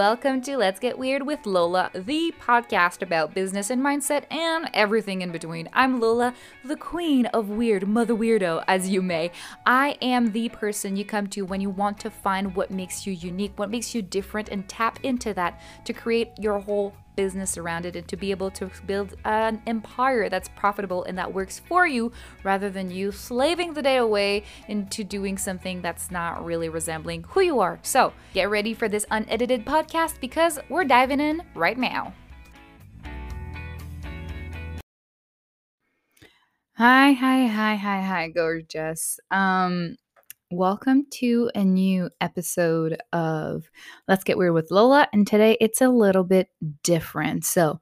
[0.00, 5.20] welcome to Let's Get Weird with Lola, the podcast about business and mindset and everything
[5.20, 5.68] in between.
[5.74, 6.32] I'm Lola,
[6.64, 9.30] the queen of weird, mother weirdo, as you may.
[9.66, 13.12] I am the person you come to when you want to find what makes you
[13.12, 17.86] unique, what makes you different, and tap into that to create your whole business around
[17.86, 21.86] it and to be able to build an empire that's profitable and that works for
[21.86, 27.24] you rather than you slaving the day away into doing something that's not really resembling
[27.28, 27.78] who you are.
[27.82, 32.14] So, get ready for this unedited podcast because we're diving in right now.
[36.76, 39.20] Hi, hi, hi, hi, hi, gorgeous.
[39.30, 39.96] Um,
[40.52, 43.70] Welcome to a new episode of
[44.08, 45.06] Let's Get Weird with Lola.
[45.12, 46.48] And today it's a little bit
[46.82, 47.44] different.
[47.44, 47.78] So,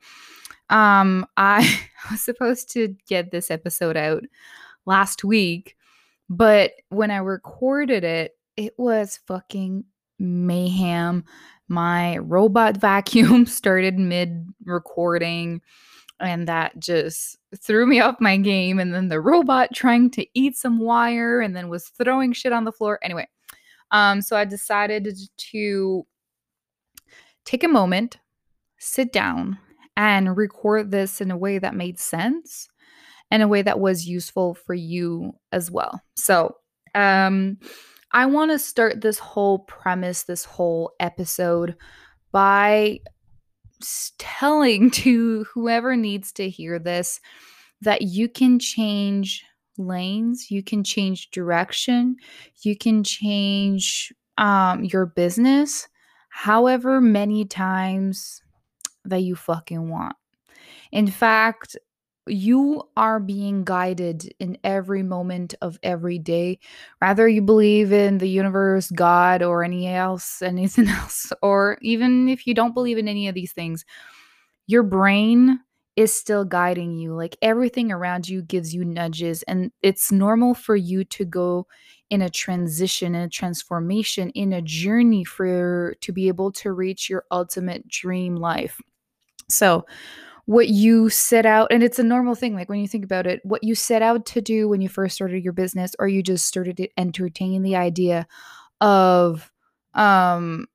[0.69, 4.25] um, I was supposed to get this episode out
[4.85, 5.77] last week,
[6.29, 9.85] but when I recorded it, it was fucking
[10.19, 11.25] mayhem.
[11.69, 15.63] My robot vacuum started mid recording
[16.21, 20.57] and that just threw me off my game and then the robot trying to eat
[20.57, 23.27] some wire and then was throwing shit on the floor anyway
[23.91, 26.05] um so i decided to
[27.45, 28.19] take a moment
[28.79, 29.59] sit down
[29.97, 32.69] and record this in a way that made sense
[33.31, 36.01] and a way that was useful for you as well.
[36.15, 36.57] So
[36.95, 37.59] um
[38.13, 41.77] i want to start this whole premise this whole episode
[42.33, 42.99] by
[44.19, 47.21] telling to whoever needs to hear this
[47.81, 49.45] that you can change
[49.77, 52.17] lanes, you can change direction,
[52.63, 55.89] you can change um, your business
[56.31, 58.43] however many times
[59.05, 60.15] that you fucking want.
[60.93, 61.77] In fact,
[62.29, 66.59] you are being guided in every moment of every day.
[67.01, 72.47] Rather you believe in the universe god or any else anything else or even if
[72.47, 73.85] you don't believe in any of these things
[74.67, 75.61] your brain
[75.97, 77.15] is still guiding you.
[77.15, 81.67] Like everything around you gives you nudges and it's normal for you to go
[82.11, 87.11] in a transition in a transformation in a journey for to be able to reach
[87.11, 88.81] your ultimate dream life.
[89.49, 89.87] So
[90.49, 93.39] what you set out and it's a normal thing like when you think about it
[93.45, 96.47] what you set out to do when you first started your business or you just
[96.47, 98.27] started to entertain the idea
[98.81, 99.53] of
[99.93, 100.67] um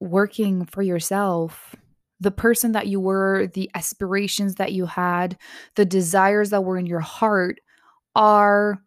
[0.00, 1.74] working for yourself
[2.20, 5.38] the person that you were the aspirations that you had
[5.76, 7.60] the desires that were in your heart
[8.14, 8.82] are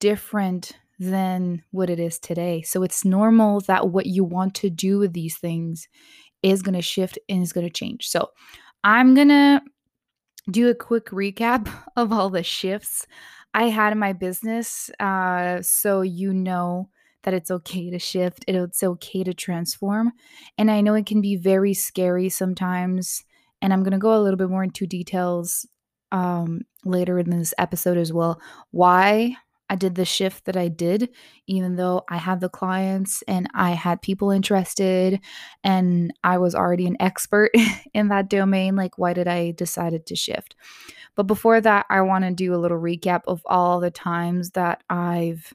[0.00, 2.60] different than what it is today.
[2.60, 5.88] So it's normal that what you want to do with these things
[6.42, 8.06] is going to shift and is going to change.
[8.06, 8.28] So
[8.82, 9.62] I'm going to
[10.50, 13.06] do a quick recap of all the shifts
[13.52, 16.88] I had in my business uh, so you know
[17.22, 20.12] that it's okay to shift, it's okay to transform.
[20.56, 23.24] And I know it can be very scary sometimes.
[23.60, 25.66] And I'm going to go a little bit more into details
[26.12, 28.40] um, later in this episode as well.
[28.70, 29.36] Why
[29.70, 31.10] I did the shift that I did,
[31.46, 35.20] even though I had the clients and I had people interested
[35.62, 37.52] and I was already an expert
[37.94, 38.74] in that domain.
[38.74, 40.56] Like, why did I decided to shift?
[41.14, 44.82] But before that, I want to do a little recap of all the times that
[44.90, 45.54] I've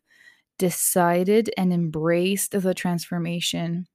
[0.58, 3.88] decided and embraced the transformation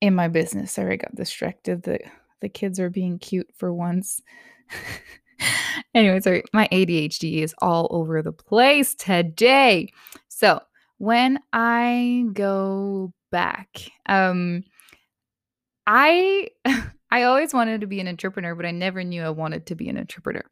[0.00, 0.72] in my business.
[0.72, 1.82] Sorry, I got distracted.
[1.84, 2.00] The
[2.40, 4.22] the kids are being cute for once.
[5.94, 9.92] anyway, sorry, my ADHD is all over the place today.
[10.28, 10.60] So
[10.98, 13.68] when I go back,
[14.06, 14.64] um,
[15.86, 16.48] I
[17.10, 19.88] I always wanted to be an entrepreneur, but I never knew I wanted to be
[19.88, 20.44] an entrepreneur.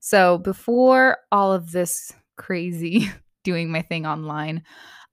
[0.00, 3.10] So before all of this crazy
[3.44, 4.62] doing my thing online,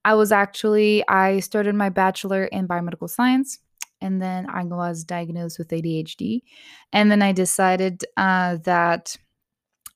[0.04, 3.58] I was actually I started my bachelor in biomedical science
[4.00, 6.42] and then I was diagnosed with ADHD.
[6.92, 9.16] And then I decided uh, that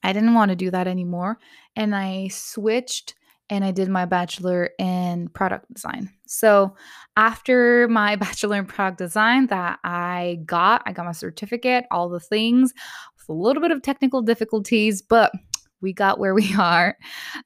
[0.02, 1.38] I didn't want to do that anymore.
[1.76, 3.14] And I switched
[3.50, 6.10] and I did my bachelor in product design.
[6.26, 6.76] So
[7.16, 12.20] after my bachelor in product design that I got, I got my certificate, all the
[12.20, 12.72] things
[13.16, 15.32] with a little bit of technical difficulties, but
[15.80, 16.96] we got where we are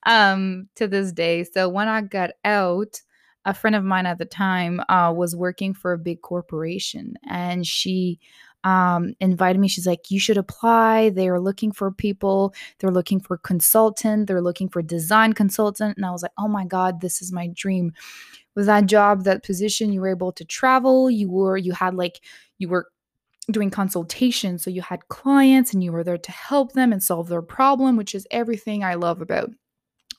[0.07, 1.45] um, to this day.
[1.45, 3.01] So when I got out,
[3.45, 7.67] a friend of mine at the time uh, was working for a big corporation and
[7.67, 8.19] she
[8.65, 9.69] um, invited me.
[9.69, 11.11] She's like, You should apply.
[11.11, 12.55] They are looking for people.
[12.79, 14.27] They're looking for consultant.
[14.27, 15.97] They're looking for design consultant.
[15.97, 17.93] And I was like, Oh my God, this is my dream.
[18.55, 21.11] With that job, that position, you were able to travel.
[21.11, 22.21] You were, you had like,
[22.59, 22.89] you were
[23.51, 27.29] doing consultations So you had clients and you were there to help them and solve
[27.29, 29.51] their problem, which is everything I love about.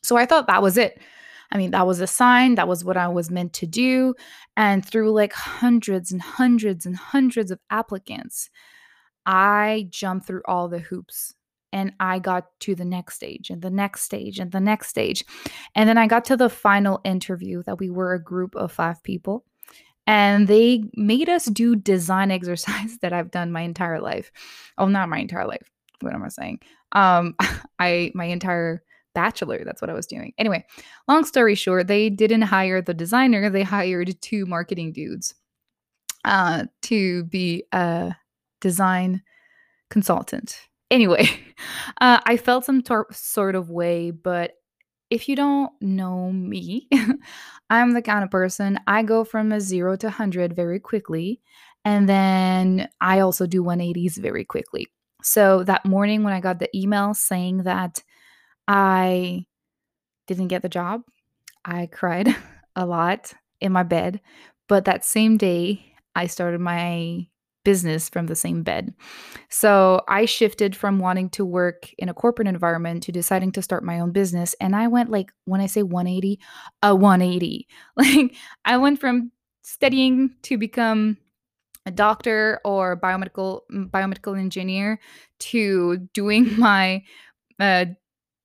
[0.01, 1.00] So I thought that was it.
[1.51, 4.13] I mean, that was a sign, that was what I was meant to do.
[4.56, 8.50] And through like hundreds and hundreds and hundreds of applicants,
[9.25, 11.34] I jumped through all the hoops
[11.72, 15.24] and I got to the next stage and the next stage and the next stage.
[15.75, 19.02] And then I got to the final interview that we were a group of five
[19.04, 19.45] people
[20.07, 24.31] and they made us do design exercise that I've done my entire life.
[24.78, 25.69] Oh, not my entire life.
[26.02, 26.60] What am I saying?
[26.92, 27.36] Um
[27.80, 28.84] I my entire
[29.15, 30.33] bachelor that's what I was doing.
[30.38, 30.65] Anyway,
[31.07, 35.35] long story short, they didn't hire the designer, they hired two marketing dudes
[36.25, 38.13] uh to be a
[38.59, 39.21] design
[39.89, 40.59] consultant
[40.91, 41.29] Anyway,
[42.01, 44.53] uh, I felt some tor- sort of way, but
[45.09, 46.88] if you don't know me,
[47.69, 51.41] I'm the kind of person I go from a zero to 100 very quickly.
[51.85, 54.88] And then I also do 180s very quickly.
[55.23, 58.03] So that morning when I got the email saying that
[58.69, 59.45] I
[60.27, 61.01] didn't get the job,
[61.66, 62.36] I cried
[62.75, 64.21] a lot in my bed.
[64.68, 67.27] But that same day, I started my
[67.66, 68.94] business from the same bed.
[69.50, 73.83] So I shifted from wanting to work in a corporate environment to deciding to start
[73.83, 74.56] my own business.
[74.62, 76.39] And I went like, when I say 180,
[76.83, 77.68] a 180.
[77.98, 78.36] Like
[78.66, 79.31] I went from
[79.63, 81.18] studying to become
[81.86, 85.00] a doctor or biomedical biomedical engineer
[85.39, 87.04] to doing my
[87.60, 87.86] uh,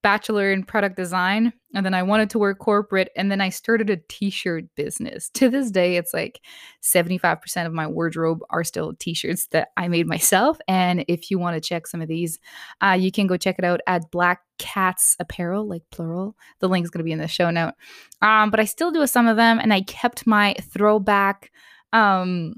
[0.05, 3.89] bachelor in product design and then I wanted to work corporate and then I started
[3.89, 5.31] a t-shirt business.
[5.31, 6.43] To this day it's like
[6.83, 11.57] 75% of my wardrobe are still t-shirts that I made myself and if you want
[11.57, 12.39] to check some of these
[12.83, 16.37] uh, you can go check it out at Black Cats Apparel like plural.
[16.59, 17.73] The link is going to be in the show note.
[18.21, 21.51] Um, but I still do some of them and I kept my throwback
[21.95, 22.53] um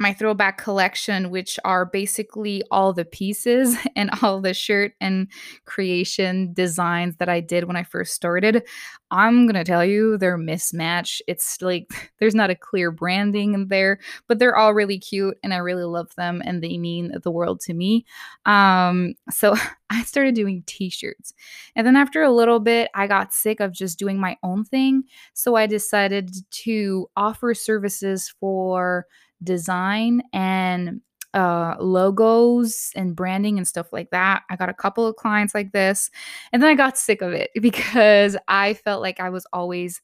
[0.00, 5.28] my throwback collection, which are basically all the pieces and all the shirt and
[5.64, 8.62] creation designs that I did when I first started.
[9.10, 11.22] I'm going to tell you they're mismatched.
[11.26, 11.90] It's like
[12.20, 13.98] there's not a clear branding in there,
[14.28, 17.60] but they're all really cute and I really love them and they mean the world
[17.60, 18.04] to me.
[18.46, 19.56] Um, so
[19.90, 21.32] I started doing t shirts.
[21.74, 25.04] And then after a little bit, I got sick of just doing my own thing.
[25.32, 29.06] So I decided to offer services for
[29.42, 31.00] design and
[31.34, 34.42] uh, logos and branding and stuff like that.
[34.50, 36.10] I got a couple of clients like this.
[36.52, 40.00] And then I got sick of it because I felt like I was always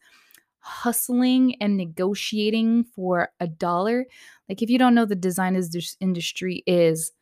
[0.58, 4.06] hustling and negotiating for a dollar.
[4.48, 5.60] Like, if you don't know, the design
[6.00, 7.12] industry is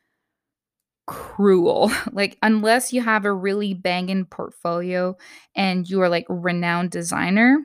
[1.06, 1.90] cruel.
[2.12, 5.16] like, unless you have a really banging portfolio
[5.56, 7.58] and you are like renowned designer,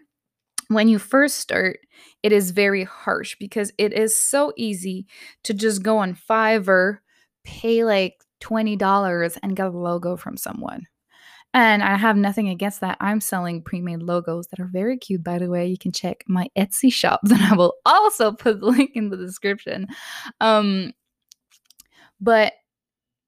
[0.70, 1.80] when you first start,
[2.24, 5.08] it is very harsh because it is so easy
[5.44, 7.00] to just go on Fiverr,
[7.44, 10.86] pay like $20 and get a logo from someone.
[11.54, 12.98] And I have nothing against that.
[13.00, 15.66] I'm selling pre made logos that are very cute, by the way.
[15.66, 19.18] You can check my Etsy shop, and I will also put the link in the
[19.18, 19.88] description.
[20.42, 20.92] Um,
[22.20, 22.54] but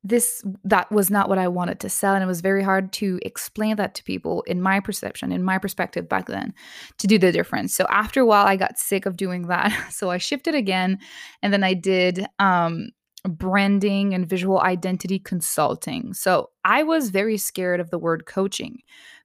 [0.03, 3.19] this that was not what I wanted to sell and it was very hard to
[3.21, 6.53] explain that to people in my perception in my perspective back then
[6.99, 7.75] to do the difference.
[7.75, 9.73] So after a while I got sick of doing that.
[9.99, 10.99] So I shifted again
[11.41, 12.89] and then I did um
[13.27, 16.13] branding and visual identity consulting.
[16.13, 18.79] So I was very scared of the word coaching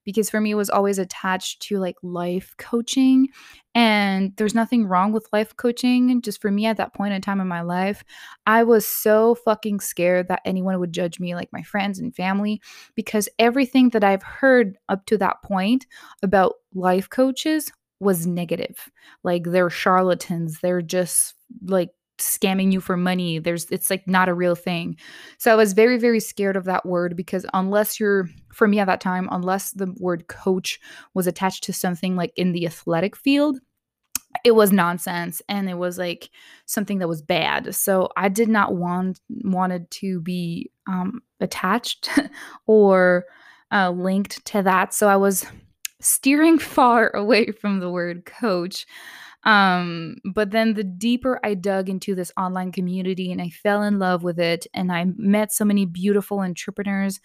[0.05, 3.29] because for me it was always attached to like life coaching
[3.75, 7.41] and there's nothing wrong with life coaching just for me at that point in time
[7.41, 8.05] in my life
[8.46, 12.61] i was so fucking scared that anyone would judge me like my friends and family
[12.94, 15.87] because everything that i've heard up to that point
[16.23, 18.91] about life coaches was negative.
[19.25, 20.61] Like they're charlatans.
[20.61, 21.34] They're just
[21.65, 24.97] like scamming you for money there's it's like not a real thing.
[25.39, 28.87] So i was very very scared of that word because unless you're for me at
[28.87, 30.79] that time unless the word coach
[31.15, 33.59] was attached to something like in the athletic field
[34.44, 36.31] it was nonsense and it was like
[36.67, 37.75] something that was bad.
[37.75, 42.09] So i did not want wanted to be um, attached
[42.67, 43.25] or
[43.73, 44.94] uh, linked to that.
[44.94, 45.47] So i was
[46.01, 48.87] steering far away from the word coach
[49.44, 53.98] um, but then the deeper I dug into this online community and I fell in
[53.98, 57.20] love with it and I met so many beautiful entrepreneurs,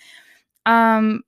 [0.66, 1.22] um,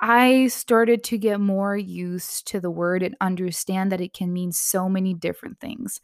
[0.00, 4.52] I started to get more used to the word and understand that it can mean
[4.52, 6.00] so many different things.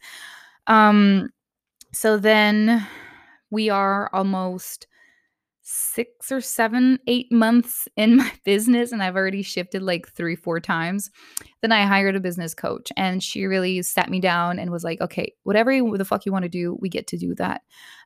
[0.67, 1.29] Um,
[1.93, 2.87] so then
[3.49, 4.87] we are almost
[5.61, 10.59] six or seven, eight months in my business, and I've already shifted like three, four
[10.59, 11.11] times.
[11.61, 14.99] Then I hired a business coach and she really sat me down and was like,
[15.01, 17.61] okay, whatever the fuck you want to do, we get to do that.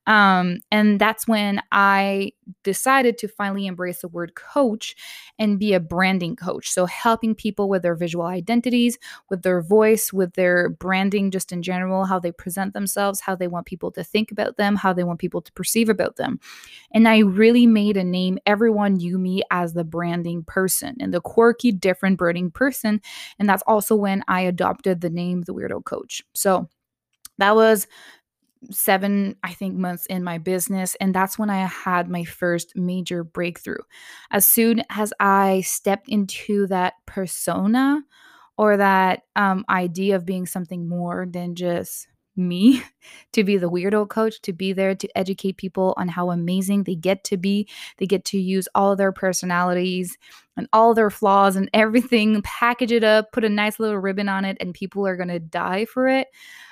[0.08, 2.32] Um, and that's when I
[2.64, 4.96] decided to finally embrace the word coach
[5.40, 6.70] and be a branding coach.
[6.70, 11.64] So, helping people with their visual identities, with their voice, with their branding, just in
[11.64, 15.04] general, how they present themselves, how they want people to think about them, how they
[15.04, 16.40] want people to perceive about them.
[16.92, 18.38] And I really made a name.
[18.46, 23.02] Everyone knew me as the branding person and the quirky, different branding person.
[23.40, 26.24] And that's also when I adopted the name The Weirdo Coach.
[26.34, 26.70] So,
[27.38, 27.88] that was
[28.72, 30.96] seven, I think, months in my business.
[31.00, 33.84] And that's when I had my first major breakthrough.
[34.32, 38.02] As soon as I stepped into that persona
[38.58, 42.82] or that um, idea of being something more than just me
[43.34, 46.96] to be the weirdo coach, to be there to educate people on how amazing they
[46.96, 47.68] get to be.
[47.98, 50.18] They get to use all their personalities
[50.58, 54.46] and all their flaws and everything, package it up, put a nice little ribbon on
[54.46, 56.28] it, and people are going to die for it.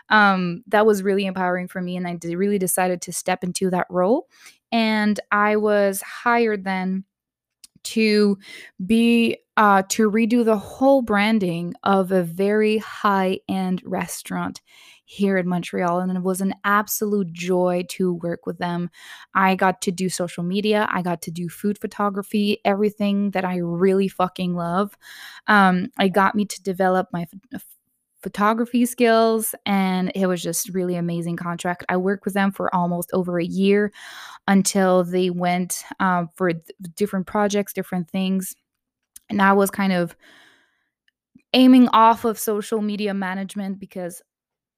[0.09, 1.97] Um, that was really empowering for me.
[1.97, 4.27] And I really decided to step into that role.
[4.71, 7.05] And I was hired then
[7.83, 8.37] to
[8.85, 14.61] be uh, to redo the whole branding of a very high end restaurant
[15.05, 15.99] here in Montreal.
[15.99, 18.89] And it was an absolute joy to work with them.
[19.35, 23.57] I got to do social media, I got to do food photography, everything that I
[23.57, 24.97] really fucking love.
[25.47, 27.27] Um, I got me to develop my
[28.23, 33.09] photography skills and it was just really amazing contract i worked with them for almost
[33.11, 33.91] over a year
[34.47, 36.53] until they went um, for
[36.95, 38.55] different projects different things
[39.29, 40.15] and i was kind of
[41.53, 44.21] aiming off of social media management because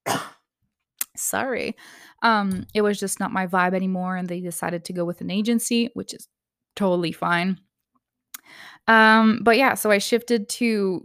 [1.16, 1.76] sorry.
[2.22, 5.30] Um it was just not my vibe anymore and they decided to go with an
[5.30, 6.28] agency which is
[6.76, 7.60] totally fine.
[8.88, 11.04] Um but yeah so i shifted to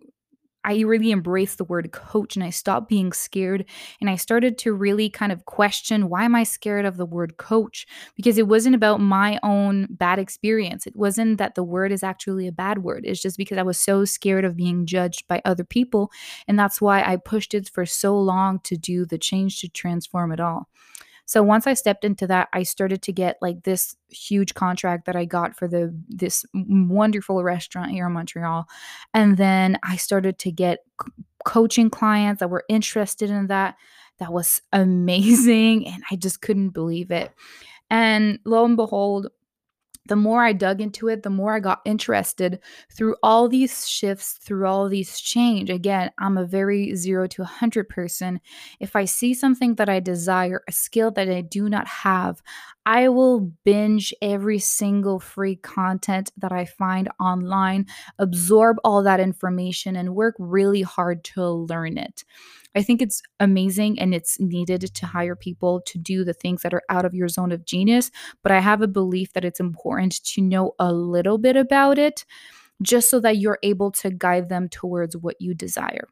[0.64, 3.66] I really embraced the word coach and I stopped being scared
[4.00, 7.38] and I started to really kind of question why am I scared of the word
[7.38, 7.86] coach?
[8.16, 10.86] Because it wasn't about my own bad experience.
[10.86, 13.06] It wasn't that the word is actually a bad word.
[13.06, 16.12] It's just because I was so scared of being judged by other people.
[16.48, 20.32] And that's why I pushed it for so long to do the change to transform
[20.32, 20.68] it all.
[21.32, 25.16] So once I stepped into that, I started to get like this huge contract that
[25.16, 28.68] I got for the this wonderful restaurant here in Montreal.
[29.14, 30.80] And then I started to get
[31.46, 33.78] coaching clients that were interested in that.
[34.20, 37.32] That was amazing and I just couldn't believe it.
[37.90, 39.28] And lo and behold,
[40.12, 42.60] the more I dug into it, the more I got interested
[42.94, 45.70] through all these shifts, through all these change.
[45.70, 48.42] Again, I'm a very zero to 100 person.
[48.82, 52.44] If I see something that I desire, a skill that I do not have,
[52.86, 57.86] I will binge every single free content that I find online,
[58.20, 62.26] absorb all that information, and work really hard to learn it.
[62.76, 66.74] I think it's amazing and it's needed to hire people to do the things that
[66.74, 68.12] are out of your zone of genius.
[68.44, 72.26] But I have a belief that it's important to know a little bit about it
[72.82, 76.08] just so that you're able to guide them towards what you desire.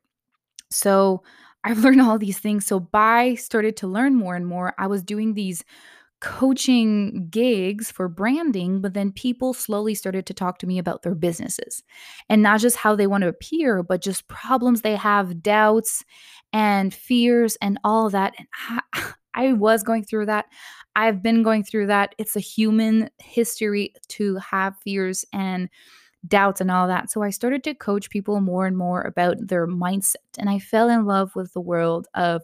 [0.70, 1.24] So
[1.64, 2.66] I've learned all these things.
[2.66, 5.64] So by started to learn more and more, I was doing these
[6.22, 11.16] coaching gigs for branding, but then people slowly started to talk to me about their
[11.16, 11.84] businesses
[12.28, 16.04] and not just how they want to appear, but just problems they have, doubts
[16.52, 18.34] and fears and all that.
[18.38, 20.48] And I, I was going through that.
[20.96, 22.16] I've been going through that.
[22.18, 25.70] It's a human history to have fears and
[26.28, 27.10] doubts and all that.
[27.10, 30.16] So I started to coach people more and more about their mindset.
[30.38, 32.44] And I fell in love with the world of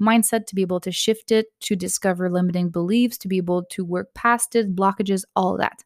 [0.00, 3.84] mindset to be able to shift it, to discover limiting beliefs, to be able to
[3.84, 5.82] work past it, blockages, all that.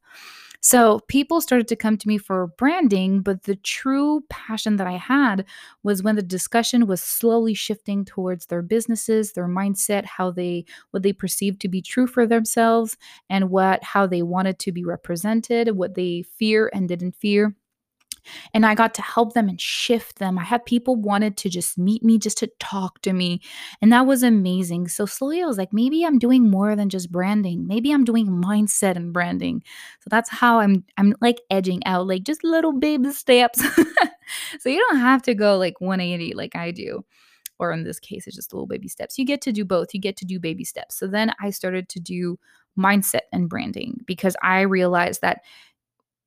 [0.62, 4.98] So people started to come to me for branding, but the true passion that I
[4.98, 5.46] had
[5.82, 11.02] was when the discussion was slowly shifting towards their businesses, their mindset, how they what
[11.02, 12.98] they perceived to be true for themselves
[13.30, 17.54] and what how they wanted to be represented, what they fear and didn't fear
[18.54, 20.38] and I got to help them and shift them.
[20.38, 23.40] I had people wanted to just meet me just to talk to me,
[23.80, 24.88] and that was amazing.
[24.88, 27.66] So slowly I was like, maybe I'm doing more than just branding.
[27.66, 29.62] Maybe I'm doing mindset and branding.
[30.00, 33.62] So that's how I'm I'm like edging out like just little baby steps.
[34.60, 37.04] so you don't have to go like 180 like I do
[37.60, 40.00] or in this case it's just little baby steps you get to do both you
[40.00, 42.38] get to do baby steps so then i started to do
[42.78, 45.42] mindset and branding because i realized that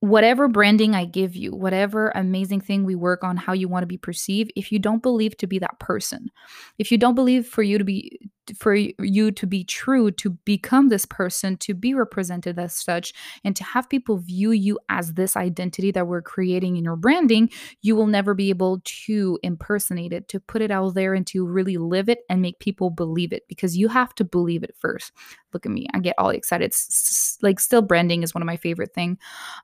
[0.03, 3.87] whatever branding I give you, whatever amazing thing we work on, how you want to
[3.87, 6.29] be perceived, if you don't believe to be that person,
[6.77, 8.19] if you don't believe for you to be
[8.57, 13.55] for you to be true to become this person to be represented as such and
[13.55, 17.49] to have people view you as this identity that we're creating in your branding
[17.81, 21.45] you will never be able to impersonate it to put it out there and to
[21.45, 25.11] really live it and make people believe it because you have to believe it first.
[25.53, 26.65] Look at me i get all excited.
[26.65, 29.17] It's, like still branding is one of my favorite thing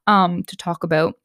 [0.08, 1.16] um to talk about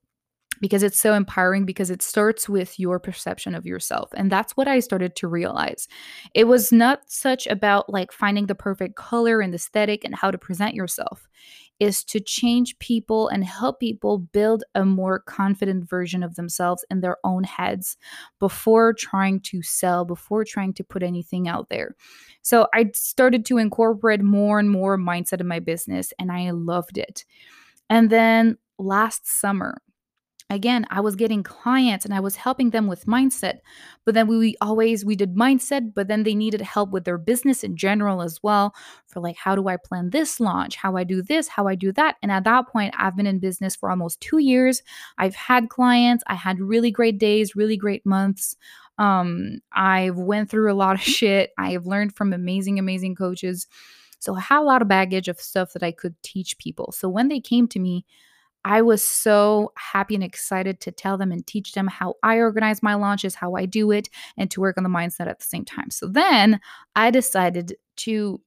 [0.60, 4.10] because it's so empowering because it starts with your perception of yourself.
[4.14, 5.88] And that's what i started to realize.
[6.34, 10.38] It was not such about like finding the perfect color and aesthetic and how to
[10.38, 11.28] present yourself.
[11.80, 17.00] Is to change people and help people build a more confident version of themselves in
[17.00, 17.96] their own heads
[18.38, 21.96] before trying to sell before trying to put anything out there.
[22.42, 26.96] So i started to incorporate more and more mindset in my business and i loved
[26.96, 27.24] it.
[27.90, 29.82] And then last summer
[30.50, 33.58] again i was getting clients and i was helping them with mindset
[34.04, 37.64] but then we always we did mindset but then they needed help with their business
[37.64, 38.74] in general as well
[39.06, 40.76] for like how do i plan this launch?
[40.76, 41.48] How i do this?
[41.48, 42.16] How i do that?
[42.22, 44.82] And at that point i've been in business for almost two years.
[45.18, 46.24] I've had clients.
[46.26, 48.56] I had really great days really great months.
[48.98, 51.50] Um i've went through a lot of shit.
[51.58, 53.66] I have learned from amazing amazing coaches.
[54.18, 56.92] So i had a lot of baggage of stuff that i could teach people.
[56.92, 58.04] So when they came to me
[58.64, 62.82] I was so happy and excited to tell them and teach them how I organize
[62.82, 65.64] my launches, how I do it, and to work on the mindset at the same
[65.64, 65.90] time.
[65.90, 66.60] So then
[66.96, 68.40] I decided to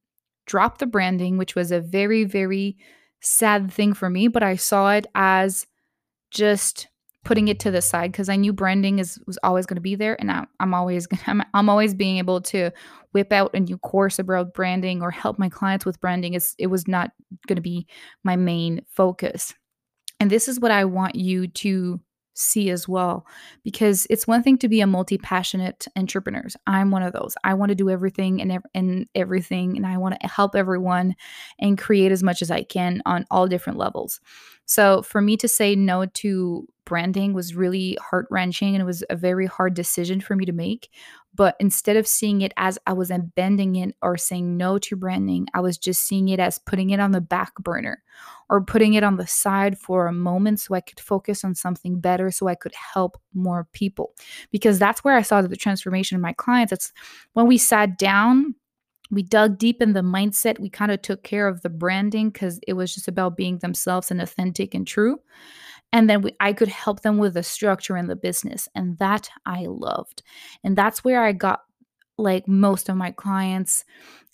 [0.45, 2.77] drop the branding, which was a very, very
[3.21, 5.67] sad thing for me, but I saw it as
[6.31, 6.87] just
[7.23, 9.95] putting it to the side because I knew branding is was always going to be
[9.95, 12.71] there, and I, am always I'm, I'm always being able to
[13.11, 16.39] whip out a new course about branding or help my clients with branding.
[16.57, 17.11] It was not
[17.47, 17.85] going to be
[18.23, 19.53] my main focus.
[20.19, 21.99] And this is what I want you to
[22.37, 23.25] see as well
[23.63, 26.45] because it's one thing to be a multi-passionate entrepreneur.
[26.67, 27.35] I'm one of those.
[27.43, 31.15] I want to do everything and, ev- and everything and I want to help everyone
[31.59, 34.19] and create as much as I can on all different levels.
[34.65, 39.15] So for me to say no to branding was really heart-wrenching and it was a
[39.15, 40.89] very hard decision for me to make
[41.37, 45.47] but instead of seeing it as I was bending it or saying no to branding,
[45.53, 48.01] I was just seeing it as putting it on the back burner
[48.49, 51.99] or putting it on the side for a moment so I could focus on something
[51.99, 54.15] better so I could help more people.
[54.51, 56.73] Because that's where I saw the transformation in my clients.
[56.73, 56.91] It's
[57.33, 58.55] when we sat down
[59.09, 60.59] we dug deep in the mindset.
[60.59, 64.11] We kind of took care of the branding because it was just about being themselves
[64.11, 65.19] and authentic and true
[65.93, 68.67] and then we, I could help them with the structure in the business.
[68.75, 70.21] And that I loved.
[70.63, 71.61] And that's where I got
[72.17, 73.85] like most of my clients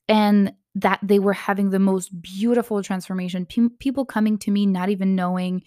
[0.07, 3.45] and that they were having the most beautiful transformation.
[3.45, 5.63] P- people coming to me not even knowing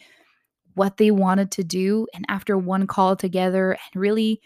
[0.75, 2.07] what they wanted to do.
[2.13, 4.41] And after one call together and really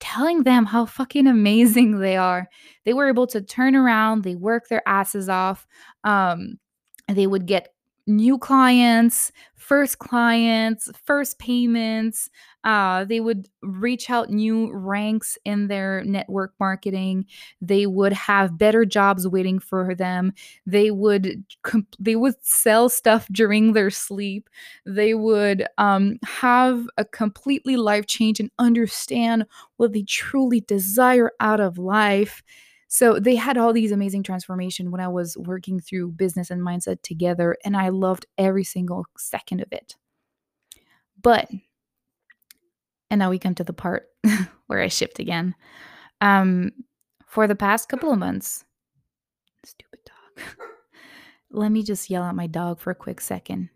[0.00, 2.48] telling them how fucking amazing they are,
[2.84, 5.66] they were able to turn around, they work their asses off.
[6.02, 6.58] Um,
[7.08, 7.68] they would get
[8.06, 12.28] new clients, first clients, first payments.
[12.64, 17.26] Uh, they would reach out new ranks in their network marketing.
[17.60, 20.32] They would have better jobs waiting for them.
[20.66, 24.48] They would comp- they would sell stuff during their sleep.
[24.86, 31.60] They would um, have a completely life change and understand what they truly desire out
[31.60, 32.42] of life.
[32.94, 37.00] So they had all these amazing transformation when I was working through business and mindset
[37.00, 39.96] together and I loved every single second of it.
[41.22, 41.50] But
[43.10, 44.08] and now we come to the part
[44.66, 45.54] where I shift again.
[46.20, 46.72] Um
[47.24, 48.62] for the past couple of months,
[49.64, 50.44] stupid dog.
[51.50, 53.70] Let me just yell at my dog for a quick second.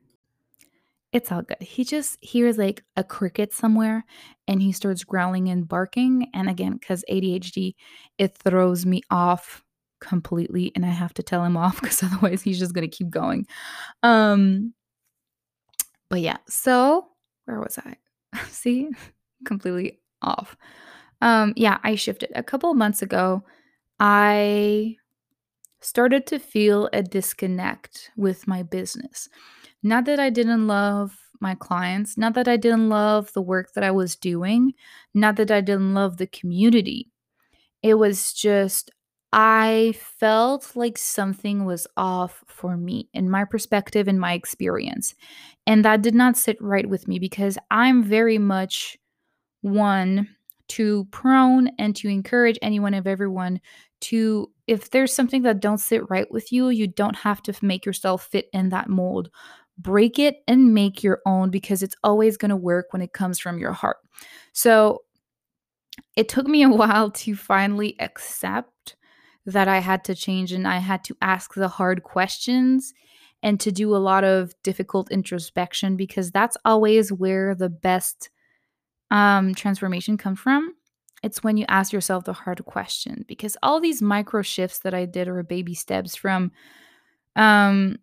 [1.16, 1.62] It's all good.
[1.62, 4.04] He just hears like a cricket somewhere
[4.46, 6.28] and he starts growling and barking.
[6.34, 7.74] And again, because ADHD,
[8.18, 9.64] it throws me off
[9.98, 13.46] completely and I have to tell him off because otherwise he's just gonna keep going.
[14.02, 14.74] Um
[16.10, 17.06] but yeah, so
[17.46, 17.96] where was I?
[18.50, 18.90] See?
[19.46, 20.54] completely off.
[21.22, 22.30] Um yeah, I shifted.
[22.34, 23.42] A couple months ago,
[23.98, 24.96] I
[25.80, 29.30] started to feel a disconnect with my business.
[29.86, 33.84] Not that I didn't love my clients, not that I didn't love the work that
[33.84, 34.72] I was doing,
[35.14, 37.08] not that I didn't love the community.
[37.84, 38.90] It was just,
[39.32, 45.14] I felt like something was off for me in my perspective and my experience.
[45.68, 48.98] And that did not sit right with me because I'm very much
[49.60, 50.28] one
[50.70, 53.60] to prone and to encourage anyone of everyone
[54.00, 57.86] to if there's something that don't sit right with you you don't have to make
[57.86, 59.30] yourself fit in that mold
[59.78, 63.38] break it and make your own because it's always going to work when it comes
[63.38, 63.98] from your heart.
[64.52, 65.02] So
[66.16, 68.96] it took me a while to finally accept
[69.44, 72.92] that I had to change and I had to ask the hard questions
[73.42, 78.30] and to do a lot of difficult introspection because that's always where the best
[79.10, 80.74] um, transformation comes from.
[81.22, 85.04] It's when you ask yourself the hard question because all these micro shifts that I
[85.06, 86.52] did are baby steps from
[87.36, 87.98] um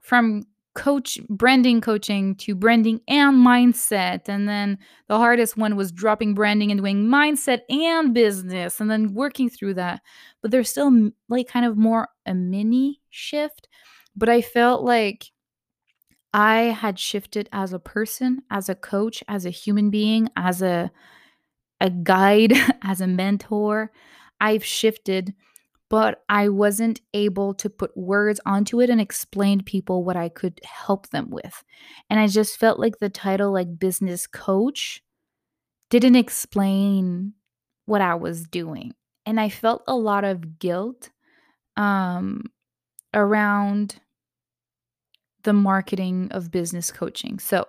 [0.00, 0.44] from
[0.76, 4.28] coach branding coaching to branding and mindset.
[4.28, 9.14] And then the hardest one was dropping branding and doing mindset and business and then
[9.14, 10.02] working through that.
[10.42, 13.68] But there's still like kind of more a mini shift.
[14.14, 15.30] But i felt like
[16.32, 20.90] i had shifted as a person as a coach as a human being as a
[21.80, 23.90] a guide as a mentor.
[24.40, 25.34] I've shifted
[25.88, 30.28] but I wasn't able to put words onto it and explain to people what I
[30.28, 31.62] could help them with.
[32.10, 35.02] And I just felt like the title, like business coach,
[35.90, 37.34] didn't explain
[37.84, 38.92] what I was doing.
[39.24, 41.10] And I felt a lot of guilt
[41.76, 42.44] um,
[43.14, 44.00] around
[45.44, 47.38] the marketing of business coaching.
[47.38, 47.66] So,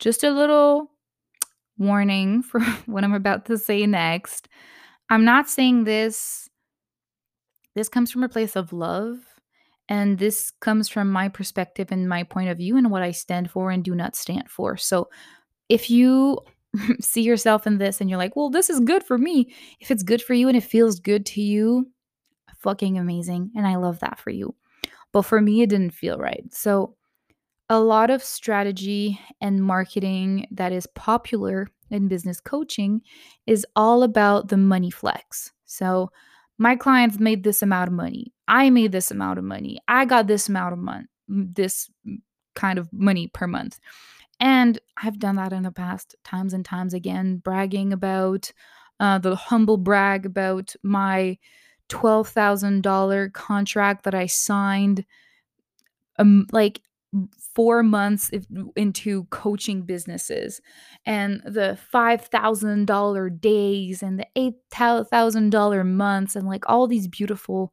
[0.00, 0.90] just a little
[1.78, 4.48] warning for what I'm about to say next.
[5.08, 6.48] I'm not saying this
[7.74, 9.18] this comes from a place of love.
[9.88, 13.50] And this comes from my perspective and my point of view and what I stand
[13.50, 14.76] for and do not stand for.
[14.76, 15.10] So
[15.68, 16.38] if you
[17.00, 20.02] see yourself in this and you're like, well, this is good for me, if it's
[20.02, 21.90] good for you and it feels good to you,
[22.58, 23.50] fucking amazing.
[23.56, 24.54] And I love that for you.
[25.12, 26.44] But for me, it didn't feel right.
[26.50, 26.96] So
[27.68, 33.02] a lot of strategy and marketing that is popular in business coaching
[33.46, 35.52] is all about the money flex.
[35.66, 36.10] So
[36.58, 38.32] my clients made this amount of money.
[38.48, 39.78] I made this amount of money.
[39.88, 41.90] I got this amount of money, this
[42.54, 43.78] kind of money per month.
[44.38, 48.52] And I've done that in the past times and times again, bragging about
[49.00, 51.38] uh, the humble brag about my
[51.88, 55.04] $12,000 contract that I signed
[56.18, 56.80] um, like
[57.54, 58.30] four months
[58.76, 60.60] into coaching businesses
[61.04, 64.26] and the $5,000 days and the
[64.72, 67.72] $8,000 months and like all these beautiful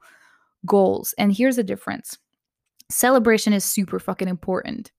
[0.65, 1.13] goals.
[1.17, 2.17] And here's the difference
[2.89, 4.91] celebration is super fucking important.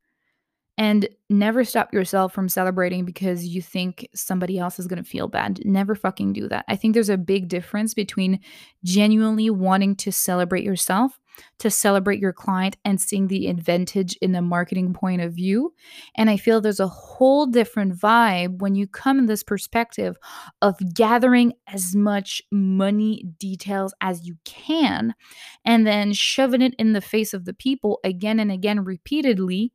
[0.80, 5.28] And never stop yourself from celebrating because you think somebody else is going to feel
[5.28, 5.60] bad.
[5.62, 6.64] Never fucking do that.
[6.68, 8.40] I think there's a big difference between
[8.82, 11.20] genuinely wanting to celebrate yourself,
[11.58, 15.74] to celebrate your client, and seeing the advantage in the marketing point of view.
[16.16, 20.16] And I feel there's a whole different vibe when you come in this perspective
[20.62, 25.14] of gathering as much money details as you can
[25.62, 29.74] and then shoving it in the face of the people again and again repeatedly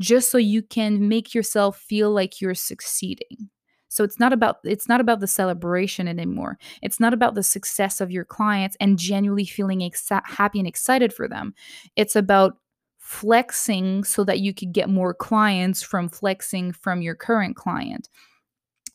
[0.00, 3.50] just so you can make yourself feel like you're succeeding.
[3.88, 6.58] So it's not about it's not about the celebration anymore.
[6.80, 9.88] It's not about the success of your clients and genuinely feeling
[10.24, 11.54] happy and excited for them.
[11.96, 12.58] It's about
[12.98, 18.08] flexing so that you could get more clients from flexing from your current client.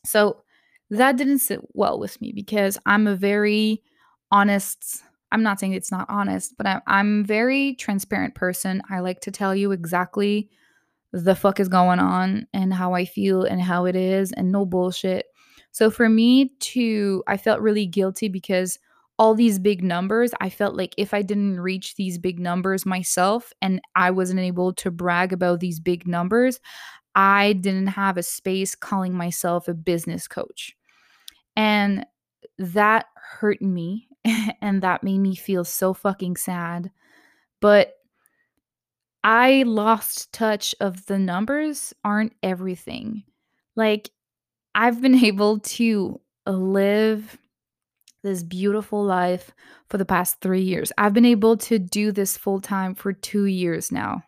[0.06, 0.42] So
[0.88, 3.82] that didn't sit well with me because I'm a very
[4.32, 8.80] honest I'm not saying it's not honest, but I'm, I'm very transparent person.
[8.88, 10.48] I like to tell you exactly
[11.24, 14.66] the fuck is going on and how I feel and how it is and no
[14.66, 15.26] bullshit.
[15.72, 18.78] So for me to I felt really guilty because
[19.18, 23.50] all these big numbers, I felt like if I didn't reach these big numbers myself
[23.62, 26.60] and I wasn't able to brag about these big numbers,
[27.14, 30.76] I didn't have a space calling myself a business coach.
[31.56, 32.04] And
[32.58, 34.08] that hurt me
[34.60, 36.90] and that made me feel so fucking sad.
[37.60, 37.94] But
[39.26, 43.24] I lost touch of the numbers aren't everything.
[43.74, 44.10] Like,
[44.72, 47.36] I've been able to live
[48.22, 49.50] this beautiful life
[49.90, 50.92] for the past three years.
[50.96, 54.22] I've been able to do this full time for two years now.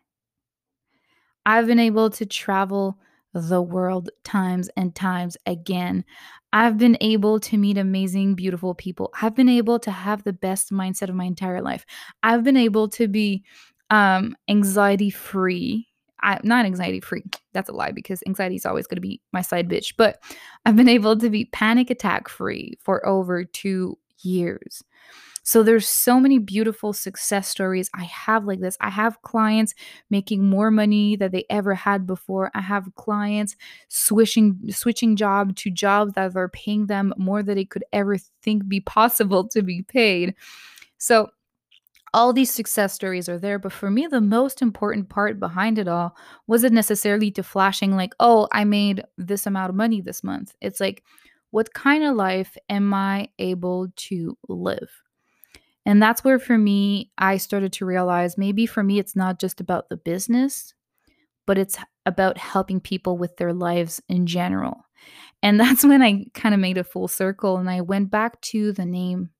[1.46, 2.98] I've been able to travel
[3.32, 6.04] the world times and times again.
[6.52, 9.12] I've been able to meet amazing, beautiful people.
[9.22, 11.86] I've been able to have the best mindset of my entire life.
[12.22, 13.44] I've been able to be
[13.90, 15.86] um, anxiety free.
[16.22, 17.22] I, not anxiety free.
[17.52, 19.94] That's a lie because anxiety is always going to be my side bitch.
[19.96, 20.22] But
[20.66, 24.82] I've been able to be panic attack free for over two years.
[25.48, 28.76] So there's so many beautiful success stories I have like this.
[28.82, 29.74] I have clients
[30.10, 32.50] making more money than they ever had before.
[32.54, 33.56] I have clients
[33.88, 38.68] switching switching job to jobs that are paying them more than they could ever think
[38.68, 40.34] be possible to be paid.
[40.98, 41.30] So
[42.14, 45.88] all these success stories are there but for me the most important part behind it
[45.88, 46.16] all
[46.46, 50.54] wasn't necessarily to flashing like oh i made this amount of money this month.
[50.60, 51.02] It's like
[51.50, 54.90] what kind of life am i able to live?
[55.86, 59.60] And that's where for me, I started to realize maybe for me, it's not just
[59.60, 60.74] about the business,
[61.46, 64.84] but it's about helping people with their lives in general.
[65.42, 68.72] And that's when I kind of made a full circle and I went back to
[68.72, 69.30] the name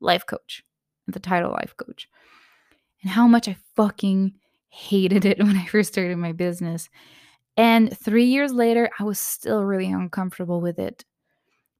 [0.00, 0.62] life coach,
[1.06, 2.08] the title life coach,
[3.02, 4.34] and how much I fucking
[4.68, 6.88] hated it when I first started my business.
[7.56, 11.04] And three years later, I was still really uncomfortable with it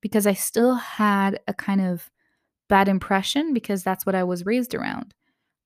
[0.01, 2.11] because I still had a kind of
[2.69, 5.15] bad impression because that's what I was raised around.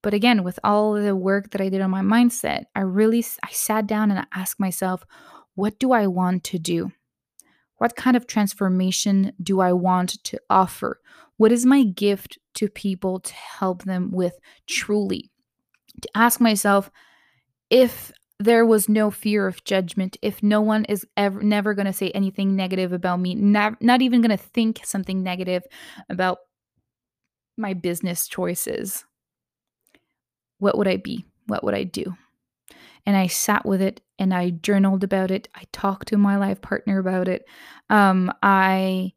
[0.03, 3.51] But again, with all the work that I did on my mindset, I really I
[3.51, 5.05] sat down and I asked myself,
[5.55, 6.93] what do I want to do?
[7.79, 11.01] What kind of transformation do I want to offer?
[11.37, 15.31] What is my gift to people to help them with truly?
[16.03, 16.91] To ask myself
[17.71, 21.93] if there was no fear of judgment, if no one is ever never going to
[21.93, 25.63] say anything negative about me, not, not even going to think something negative
[26.09, 26.39] about
[27.57, 29.05] my business choices,
[30.59, 31.25] what would I be?
[31.47, 32.15] What would I do?
[33.09, 35.49] And I sat with it and I journaled about it.
[35.55, 37.47] I talked to my life partner about it.
[37.89, 39.15] Um, I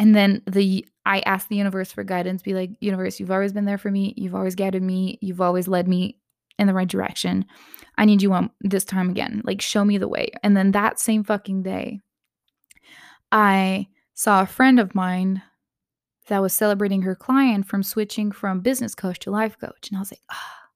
[0.00, 3.66] and then the I asked the universe for guidance, be like, universe, you've always been
[3.66, 4.14] there for me.
[4.16, 5.16] You've always guided me.
[5.22, 6.18] You've always led me
[6.58, 7.44] in the right direction.
[7.96, 9.42] I need you on this time again.
[9.44, 10.32] Like, show me the way.
[10.42, 12.00] And then that same fucking day,
[13.30, 15.40] I saw a friend of mine
[16.26, 19.88] that was celebrating her client from switching from business coach to life coach.
[19.88, 20.68] And I was like, ah, oh,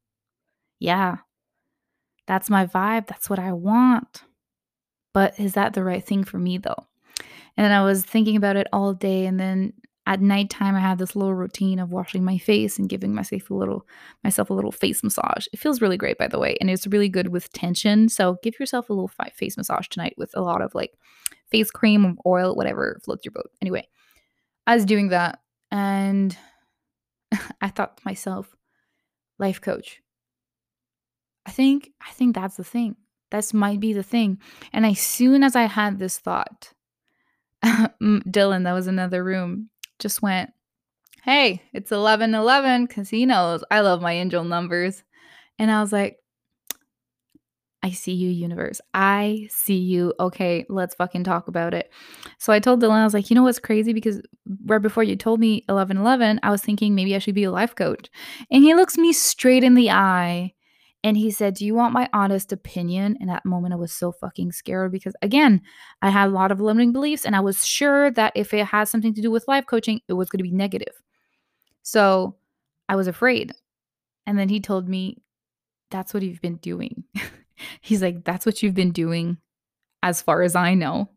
[0.79, 1.17] yeah,
[2.27, 3.07] that's my vibe.
[3.07, 4.23] That's what I want.
[5.13, 6.87] But is that the right thing for me though?
[7.57, 9.27] And I was thinking about it all day.
[9.27, 9.73] And then
[10.07, 13.55] at nighttime, I have this little routine of washing my face and giving myself a
[13.55, 13.87] little
[14.23, 15.47] myself a little face massage.
[15.53, 18.09] It feels really great, by the way, and it's really good with tension.
[18.09, 20.93] So give yourself a little face massage tonight with a lot of like
[21.51, 23.51] face cream, oil, whatever floats your boat.
[23.63, 23.89] Anyway,
[24.67, 25.39] I was doing that,
[25.71, 26.37] and
[27.63, 28.55] I thought to myself,
[29.39, 30.03] life coach.
[31.47, 32.97] I think I think that's the thing.
[33.31, 34.39] That's might be the thing.
[34.73, 36.73] And as soon as I had this thought,
[37.65, 40.51] Dylan, that was another room, just went,
[41.25, 45.03] Hey, it's 11 11 because he knows I love my angel numbers.
[45.59, 46.19] And I was like,
[47.83, 48.81] I see you, universe.
[48.95, 50.15] I see you.
[50.19, 51.93] Okay, let's fucking talk about it.
[52.39, 53.93] So I told Dylan, I was like, you know what's crazy?
[53.93, 54.23] Because
[54.65, 57.51] right before you told me 11 11, I was thinking maybe I should be a
[57.51, 58.09] life coach.
[58.51, 60.55] And he looks me straight in the eye
[61.05, 63.19] and he said, Do you want my honest opinion?
[63.21, 65.61] In that moment, I was so fucking scared because, again,
[66.01, 68.85] I had a lot of limiting beliefs and I was sure that if it had
[68.85, 70.95] something to do with life coaching, it was going to be negative.
[71.83, 72.37] So
[72.89, 73.53] I was afraid.
[74.27, 75.19] And then he told me,
[75.91, 77.05] That's what you've been doing.
[77.83, 79.37] he's like, That's what you've been doing
[80.03, 81.11] as far as I know.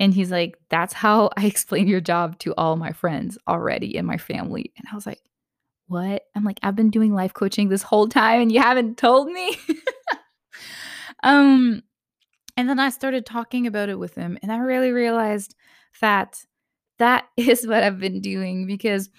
[0.00, 4.04] And he's like, That's how I explain your job to all my friends already in
[4.04, 4.72] my family.
[4.76, 5.20] And I was like,
[5.88, 6.22] What?
[6.34, 9.56] I'm like, I've been doing life coaching this whole time and you haven't told me.
[11.22, 11.82] um,
[12.56, 15.54] and then I started talking about it with him, and I really realized
[16.00, 16.44] that
[16.98, 19.10] that is what I've been doing because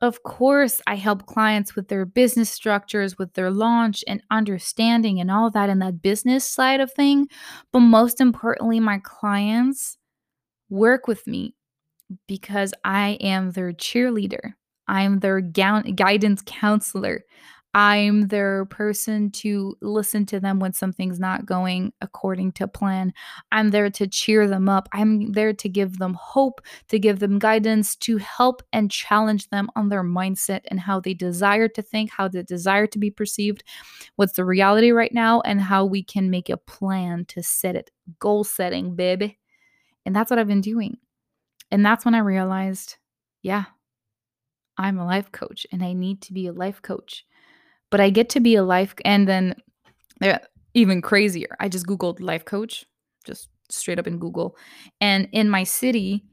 [0.00, 5.28] of course, I help clients with their business structures, with their launch and understanding and
[5.28, 7.26] all that in that business side of thing.
[7.72, 9.98] But most importantly, my clients
[10.70, 11.56] work with me
[12.28, 14.52] because I am their cheerleader.
[14.88, 17.24] I'm their guidance counselor.
[17.74, 23.12] I'm their person to listen to them when something's not going according to plan.
[23.52, 24.88] I'm there to cheer them up.
[24.92, 29.68] I'm there to give them hope, to give them guidance, to help and challenge them
[29.76, 33.62] on their mindset and how they desire to think, how they desire to be perceived,
[34.16, 37.90] what's the reality right now, and how we can make a plan to set it.
[38.18, 39.38] Goal setting, baby.
[40.06, 40.96] And that's what I've been doing.
[41.70, 42.96] And that's when I realized,
[43.42, 43.64] yeah,
[44.78, 47.24] I'm a life coach and I need to be a life coach
[47.90, 49.54] but I get to be a life and then
[50.20, 50.40] they're
[50.74, 51.56] even crazier.
[51.60, 52.84] I just googled life coach,
[53.24, 54.56] just straight up in Google.
[55.00, 56.24] And in my city,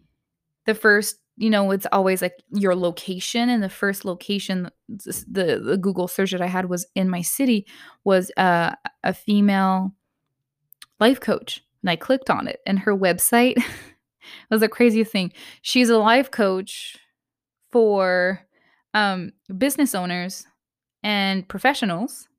[0.66, 5.78] the first, you know, it's always like your location and the first location the the
[5.78, 7.66] Google search that I had was in my city
[8.04, 9.94] was uh, a female
[11.00, 11.62] life coach.
[11.84, 13.62] And I clicked on it and her website
[14.50, 15.32] was a crazy thing.
[15.62, 16.98] She's a life coach
[17.76, 18.40] for
[18.94, 20.48] um, business owners
[21.04, 22.30] and professionals.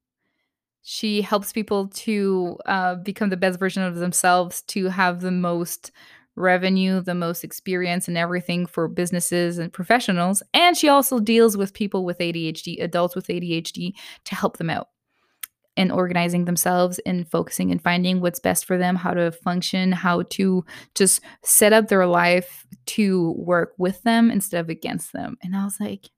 [0.81, 5.93] She helps people to uh, become the best version of themselves, to have the most
[6.37, 10.43] revenue, the most experience, and everything for businesses and professionals.
[10.55, 13.93] And she also deals with people with ADHD, adults with ADHD,
[14.25, 14.89] to help them out
[15.77, 20.23] in organizing themselves and focusing and finding what's best for them, how to function, how
[20.31, 25.37] to just set up their life to work with them instead of against them.
[25.43, 26.11] And I was like,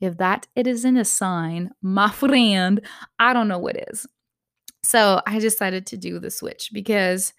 [0.00, 2.80] If that it isn't a sign, my friend,
[3.18, 4.06] I don't know what is.
[4.82, 7.32] So I decided to do the switch because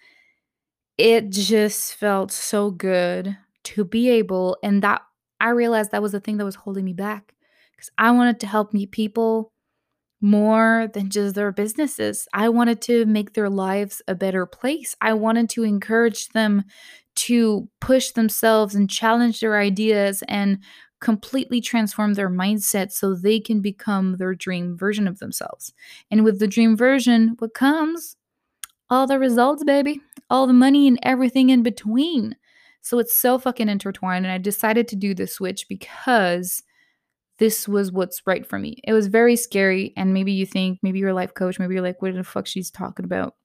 [0.98, 5.02] it just felt so good to be able, and that
[5.40, 7.34] I realized that was the thing that was holding me back
[7.72, 9.54] because I wanted to help meet people
[10.22, 12.28] more than just their businesses.
[12.34, 14.96] I wanted to make their lives a better place.
[15.00, 16.66] I wanted to encourage them
[17.20, 20.60] to push themselves and challenge their ideas and
[21.02, 25.74] completely transform their mindset so they can become their dream version of themselves.
[26.12, 28.16] And with the dream version, what comes?
[28.90, 32.36] All the results, baby, all the money and everything in between.
[32.82, 34.26] So it's so fucking intertwined.
[34.26, 36.64] And I decided to do the switch because
[37.38, 38.80] this was what's right for me.
[38.84, 39.94] It was very scary.
[39.96, 42.48] And maybe you think, maybe you're a life coach, maybe you're like, what the fuck
[42.48, 43.36] she's talking about?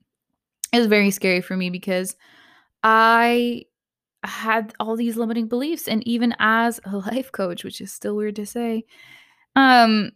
[0.73, 2.17] It was very scary for me because
[2.85, 3.65] I
[4.23, 5.89] had all these limiting beliefs.
[5.89, 8.85] And even as a life coach, which is still weird to say,
[9.57, 10.13] um,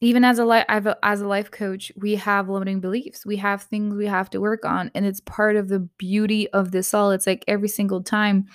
[0.00, 3.24] even as a life as a life coach, we have limiting beliefs.
[3.24, 6.72] We have things we have to work on, and it's part of the beauty of
[6.72, 7.10] this all.
[7.10, 8.46] It's like every single time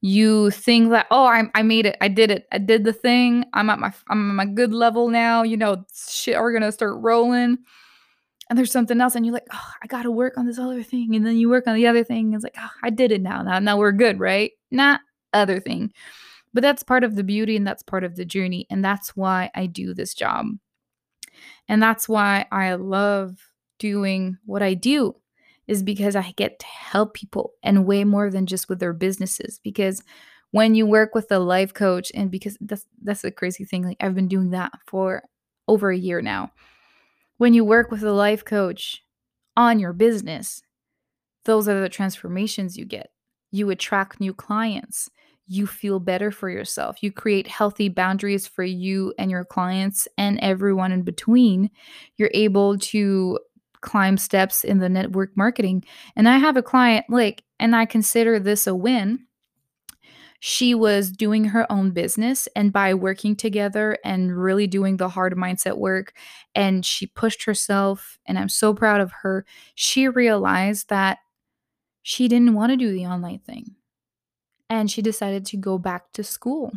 [0.00, 3.44] you think that oh I, I made it i did it i did the thing
[3.52, 6.98] i'm at my i'm at my good level now you know shit we're gonna start
[7.00, 7.58] rolling
[8.48, 11.14] and there's something else and you're like oh i gotta work on this other thing
[11.14, 13.42] and then you work on the other thing it's like oh, i did it now
[13.42, 15.00] now now we're good right not
[15.32, 15.92] other thing
[16.54, 19.50] but that's part of the beauty and that's part of the journey and that's why
[19.54, 20.46] i do this job
[21.68, 23.38] and that's why i love
[23.78, 25.14] doing what i do
[25.68, 29.60] is because I get to help people and way more than just with their businesses.
[29.62, 30.02] Because
[30.50, 33.98] when you work with a life coach, and because that's that's a crazy thing, like
[34.00, 35.22] I've been doing that for
[35.68, 36.50] over a year now.
[37.38, 39.02] When you work with a life coach
[39.56, 40.60] on your business,
[41.44, 43.10] those are the transformations you get.
[43.52, 45.08] You attract new clients.
[45.46, 47.02] You feel better for yourself.
[47.02, 51.70] You create healthy boundaries for you and your clients and everyone in between.
[52.16, 53.38] You're able to
[53.80, 55.84] climb steps in the network marketing.
[56.16, 59.27] And I have a client, like, and I consider this a win.
[60.40, 65.34] She was doing her own business, and by working together and really doing the hard
[65.34, 66.12] mindset work,
[66.54, 69.44] and she pushed herself, and I'm so proud of her.
[69.74, 71.18] She realized that
[72.02, 73.76] she didn't want to do the online thing,
[74.70, 76.72] and she decided to go back to school.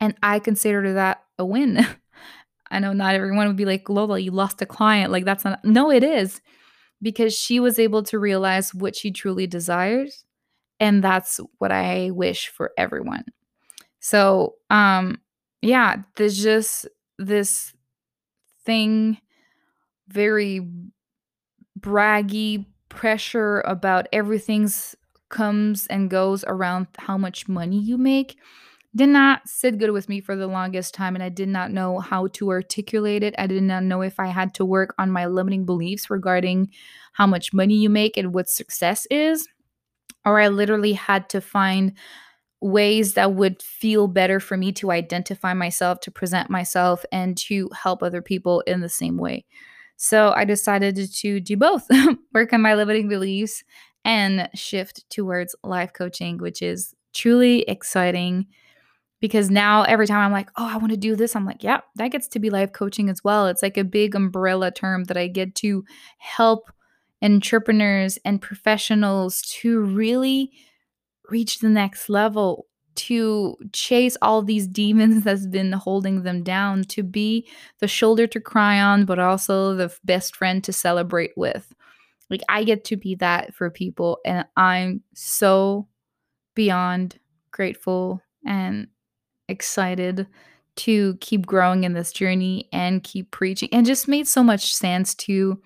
[0.00, 1.86] And I consider that a win.
[2.70, 5.12] I know not everyone would be like, Lola, you lost a client.
[5.12, 6.40] Like, that's not, no, it is
[7.00, 10.24] because she was able to realize what she truly desires.
[10.80, 13.24] And that's what I wish for everyone.
[14.00, 15.18] So, um,
[15.62, 17.72] yeah, there's just this
[18.64, 19.18] thing,
[20.08, 20.60] very
[21.78, 24.94] braggy pressure about everything's
[25.30, 28.36] comes and goes around how much money you make
[28.96, 31.98] did not sit good with me for the longest time and I did not know
[32.00, 33.34] how to articulate it.
[33.38, 36.70] I did not know if I had to work on my limiting beliefs regarding
[37.12, 39.48] how much money you make and what success is
[40.24, 41.92] or I literally had to find
[42.60, 47.68] ways that would feel better for me to identify myself, to present myself and to
[47.74, 49.44] help other people in the same way.
[49.96, 51.86] So I decided to do both,
[52.34, 53.62] work on my limiting beliefs
[54.04, 58.46] and shift towards life coaching, which is truly exciting
[59.20, 61.80] because now every time I'm like, oh, I want to do this, I'm like, yeah,
[61.96, 63.46] that gets to be life coaching as well.
[63.46, 65.84] It's like a big umbrella term that I get to
[66.18, 66.70] help
[67.22, 70.52] entrepreneurs and professionals to really
[71.30, 77.02] reach the next level to chase all these demons that's been holding them down to
[77.02, 77.46] be
[77.80, 81.74] the shoulder to cry on but also the best friend to celebrate with.
[82.30, 85.86] Like i get to be that for people and i'm so
[86.54, 87.18] beyond
[87.52, 88.88] grateful and
[89.48, 90.26] excited
[90.76, 95.14] to keep growing in this journey and keep preaching and just made so much sense
[95.14, 95.60] to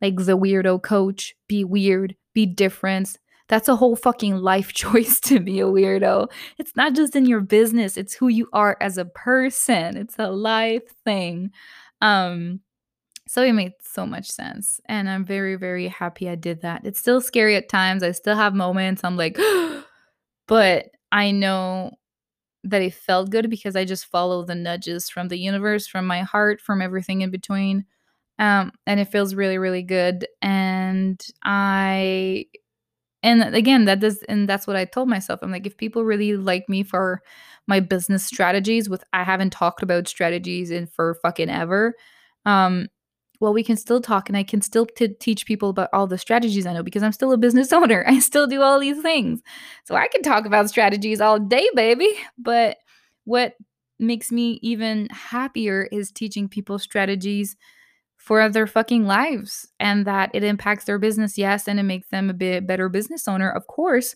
[0.00, 3.18] like the weirdo coach be weird be different.
[3.48, 6.28] That's a whole fucking life choice to be a weirdo.
[6.58, 9.96] It's not just in your business it's who you are as a person.
[9.96, 11.50] It's a life thing.
[12.00, 12.60] Um
[13.28, 16.82] so it made so much sense and i'm very very happy i did that.
[16.84, 18.02] It's still scary at times.
[18.02, 19.38] I still have moments i'm like
[20.48, 21.92] but i know
[22.64, 26.22] that it felt good because I just follow the nudges from the universe, from my
[26.22, 27.86] heart, from everything in between.
[28.40, 30.26] Um, and it feels really, really good.
[30.40, 32.46] And I,
[33.22, 35.40] and again, that does, and that's what I told myself.
[35.42, 37.20] I'm like, if people really like me for
[37.66, 41.94] my business strategies, with I haven't talked about strategies in for fucking ever.
[42.46, 42.88] Um,
[43.40, 46.18] well, we can still talk and I can still t- teach people about all the
[46.18, 48.04] strategies I know because I'm still a business owner.
[48.06, 49.42] I still do all these things.
[49.84, 52.08] So I can talk about strategies all day, baby.
[52.38, 52.78] But
[53.24, 53.54] what
[53.98, 57.54] makes me even happier is teaching people strategies
[58.20, 62.28] for their fucking lives and that it impacts their business, yes, and it makes them
[62.28, 64.14] a bit better business owner, of course,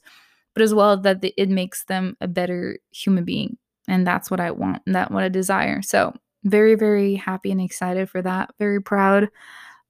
[0.53, 3.57] but as well that it makes them a better human being.
[3.89, 5.81] And that's what I want, and that's what I desire.
[5.81, 8.51] So, very, very happy and excited for that.
[8.59, 9.31] Very proud.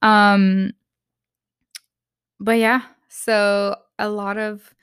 [0.01, 0.71] Um,
[2.39, 4.73] but yeah, so a lot of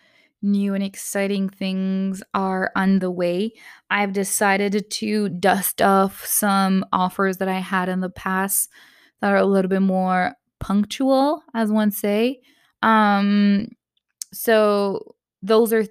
[0.43, 3.55] new and exciting things are on the way.
[3.91, 8.71] I've decided to dust off some offers that I had in the past
[9.23, 12.41] that are a little bit more punctual, as one say.
[12.83, 13.69] Um,
[14.33, 15.87] so those are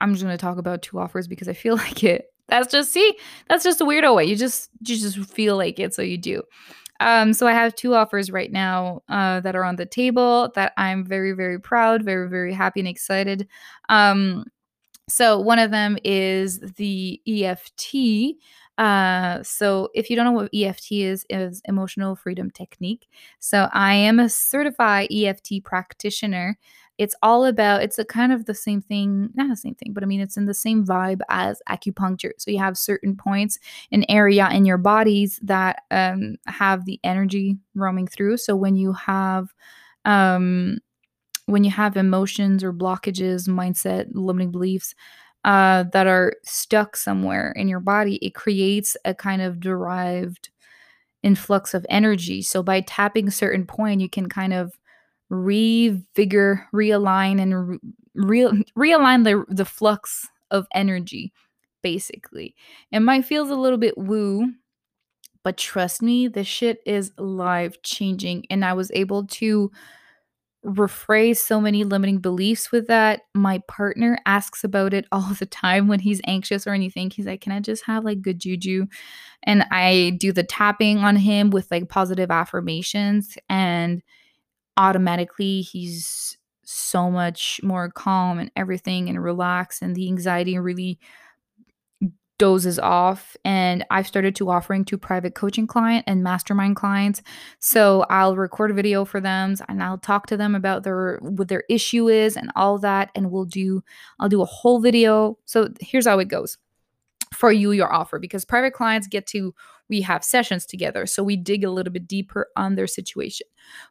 [0.00, 2.26] I'm just gonna talk about two offers because I feel like it.
[2.48, 3.18] That's just see,
[3.48, 4.26] that's just a weirdo way.
[4.26, 6.42] You just you just feel like it, so you do.
[7.00, 10.72] Um, so I have two offers right now uh, that are on the table that
[10.76, 13.48] I'm very, very proud, very, very happy and excited.
[13.88, 14.44] Um,
[15.08, 18.36] so one of them is the EFT.
[18.78, 23.08] Uh, so if you don't know what EFT is, is emotional freedom technique.
[23.38, 26.58] So I am a certified EFT practitioner.
[26.98, 30.04] It's all about it's a kind of the same thing not the same thing but
[30.04, 32.30] i mean it's in the same vibe as acupuncture.
[32.38, 33.58] So you have certain points
[33.90, 38.36] an area in your bodies that um, have the energy roaming through.
[38.36, 39.52] So when you have
[40.04, 40.78] um,
[41.46, 44.94] when you have emotions or blockages mindset limiting beliefs
[45.44, 50.50] uh, that are stuck somewhere in your body it creates a kind of derived
[51.22, 54.72] influx of energy so by tapping certain point you can kind of
[55.30, 57.80] revigor, realign, and
[58.14, 61.32] re- realign the the flux of energy.
[61.82, 62.54] Basically,
[62.92, 64.52] it might feel a little bit woo,
[65.42, 69.70] but trust me, this shit is life changing, and I was able to
[70.64, 73.22] rephrase so many limiting beliefs with that.
[73.34, 77.10] My partner asks about it all the time when he's anxious or anything.
[77.10, 78.86] He's like, Can I just have like good juju?
[79.42, 83.36] And I do the tapping on him with like positive affirmations.
[83.48, 84.02] And
[84.76, 90.98] automatically he's so much more calm and everything and relaxed and the anxiety really
[92.38, 97.22] dozes off and i've started to offering to private coaching client and mastermind clients.
[97.60, 101.48] So i'll record a video for them and i'll talk to them about their what
[101.48, 103.82] their issue is and all that and we'll do
[104.18, 105.38] i'll do a whole video.
[105.44, 106.58] So here's how it goes
[107.32, 109.54] for you your offer because private clients get to
[109.88, 113.46] we have sessions together so we dig a little bit deeper on their situation.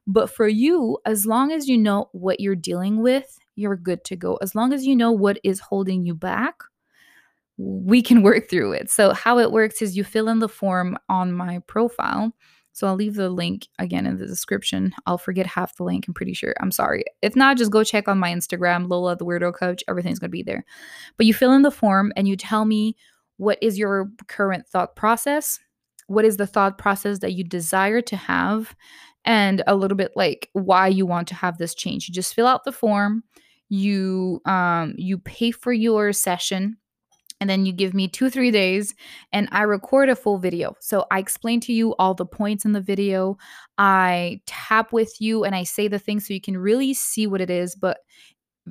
[0.05, 4.15] But for you as long as you know what you're dealing with you're good to
[4.15, 4.37] go.
[4.41, 6.63] As long as you know what is holding you back
[7.57, 10.97] we can work through it so how it works is you fill in the form
[11.09, 12.33] on my profile
[12.73, 14.93] so I'll leave the link again in the description.
[15.05, 16.55] I'll forget half the link, I'm pretty sure.
[16.59, 17.05] I'm sorry.
[17.21, 19.83] If not, just go check on my Instagram, Lola the Weirdo Coach.
[19.87, 20.65] Everything's going to be there.
[21.15, 22.95] But you fill in the form and you tell me
[23.37, 25.59] what is your current thought process?
[26.07, 28.75] What is the thought process that you desire to have?
[29.23, 32.09] And a little bit like why you want to have this change.
[32.09, 33.23] You just fill out the form,
[33.69, 36.77] you um you pay for your session
[37.39, 38.93] and then you give me two three days
[39.31, 42.71] and i record a full video so i explain to you all the points in
[42.71, 43.37] the video
[43.77, 47.41] i tap with you and i say the things so you can really see what
[47.41, 47.99] it is but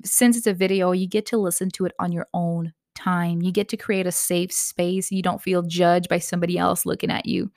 [0.05, 3.43] since it's a video you get to listen to it on your own time.
[3.43, 5.11] You get to create a safe space.
[5.11, 7.51] You don't feel judged by somebody else looking at you.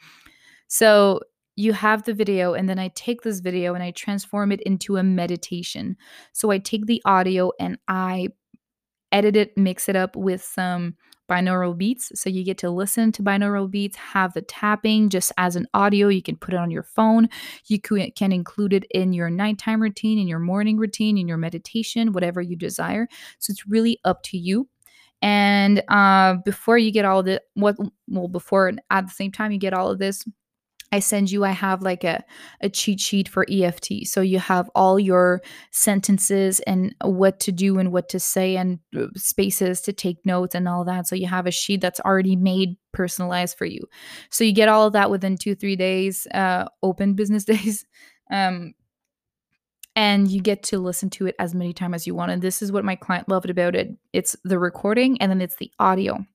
[0.68, 1.22] So
[1.56, 4.98] you have the video, and then I take this video and I transform it into
[4.98, 5.96] a meditation.
[6.34, 8.30] So I take the audio and I
[9.12, 10.96] edit it, mix it up with some
[11.30, 12.12] binaural beats.
[12.20, 16.08] So you get to listen to binaural beats, have the tapping just as an audio.
[16.08, 17.30] You can put it on your phone.
[17.66, 22.14] You can include it in your nighttime routine, in your morning routine, in your meditation,
[22.14, 23.08] whatever you desire.
[23.40, 24.70] So it's really up to you.
[25.22, 27.78] And uh, before you get all the what
[28.08, 30.24] well before at the same time you get all of this,
[30.92, 32.24] I send you, I have like a,
[32.62, 34.06] a cheat sheet for EFT.
[34.06, 38.80] So you have all your sentences and what to do and what to say and
[38.96, 41.08] uh, spaces to take notes and all that.
[41.08, 43.82] So you have a sheet that's already made personalized for you.
[44.30, 47.86] So you get all of that within two, three days, uh, open business days.
[48.32, 48.74] Um,
[49.96, 52.32] and you get to listen to it as many times as you want.
[52.32, 53.90] And this is what my client loved about it.
[54.14, 56.26] It's the recording and then it's the audio.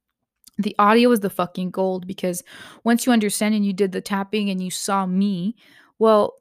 [0.62, 2.42] The audio is the fucking gold because
[2.84, 5.56] once you understand and you did the tapping and you saw me,
[5.98, 6.39] well,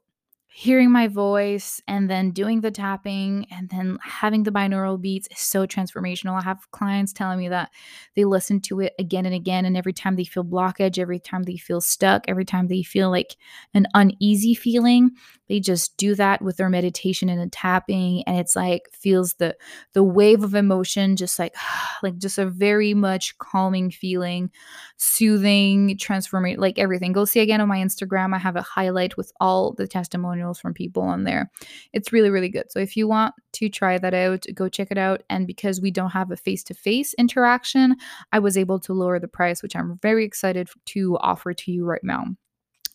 [0.52, 5.38] hearing my voice and then doing the tapping and then having the binaural beats is
[5.38, 6.36] so transformational.
[6.36, 7.70] I have clients telling me that
[8.16, 11.44] they listen to it again and again, and every time they feel blockage, every time
[11.44, 13.36] they feel stuck, every time they feel like
[13.74, 15.12] an uneasy feeling,
[15.48, 19.56] they just do that with their meditation and the tapping, and it's like feels the
[19.92, 21.54] the wave of emotion, just like
[22.02, 24.50] like just a very much calming feeling,
[24.96, 27.12] soothing, transforming, like everything.
[27.12, 28.34] Go see again on my Instagram.
[28.34, 31.50] I have a highlight with all the testimonials testimonials from people on there.
[31.92, 32.70] It's really, really good.
[32.70, 35.22] So if you want to try that out, go check it out.
[35.28, 37.96] And because we don't have a face to face interaction,
[38.32, 41.84] I was able to lower the price, which I'm very excited to offer to you
[41.84, 42.24] right now.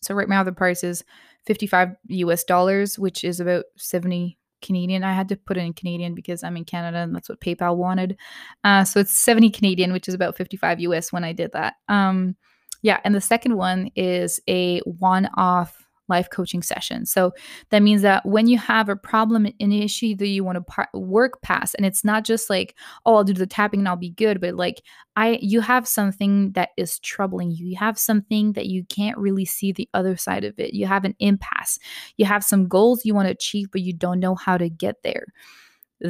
[0.01, 1.03] So right now the price is
[1.45, 5.03] 55 US dollars, which is about 70 Canadian.
[5.03, 7.75] I had to put it in Canadian because I'm in Canada and that's what PayPal
[7.75, 8.17] wanted.
[8.63, 11.75] Uh, so it's 70 Canadian, which is about 55 US when I did that.
[11.87, 12.35] Um,
[12.81, 17.05] yeah, and the second one is a one off life coaching session.
[17.05, 17.33] So
[17.69, 20.89] that means that when you have a problem, an issue that you want to par-
[20.93, 22.75] work past, and it's not just like,
[23.05, 24.81] oh, I'll do the tapping and I'll be good, but like
[25.15, 27.67] I, you have something that is troubling you.
[27.67, 30.73] You have something that you can't really see the other side of it.
[30.73, 31.79] You have an impasse.
[32.17, 35.03] You have some goals you want to achieve, but you don't know how to get
[35.03, 35.27] there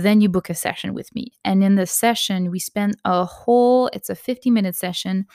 [0.03, 1.31] then you book a session with me.
[1.43, 5.25] And in the session, we spend a whole, it's a 50 minute session,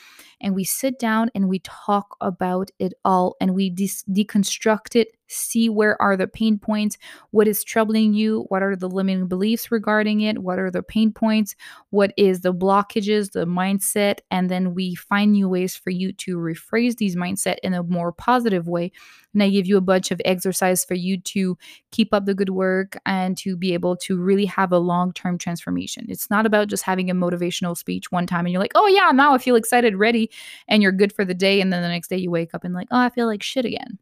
[0.41, 5.09] and we sit down and we talk about it all and we de- deconstruct it
[5.31, 6.97] see where are the pain points,
[7.31, 11.11] what is troubling you, what are the limiting beliefs regarding it, what are the pain
[11.11, 11.55] points,
[11.89, 16.37] what is the blockages, the mindset, and then we find new ways for you to
[16.37, 18.91] rephrase these mindset in a more positive way.
[19.33, 21.57] And I give you a bunch of exercise for you to
[21.91, 26.05] keep up the good work and to be able to really have a long-term transformation.
[26.09, 29.11] It's not about just having a motivational speech one time and you're like, "Oh yeah,
[29.11, 30.29] now I feel excited, ready,"
[30.67, 32.73] and you're good for the day and then the next day you wake up and
[32.73, 33.97] like, "Oh, I feel like shit again."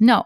[0.00, 0.24] No,